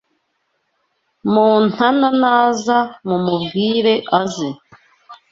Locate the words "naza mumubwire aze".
2.21-4.49